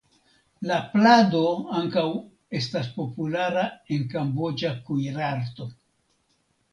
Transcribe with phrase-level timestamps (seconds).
[0.69, 1.41] La plado
[1.79, 2.05] ankaŭ
[2.59, 3.65] estas populara
[3.97, 5.69] en kamboĝa kuirarto.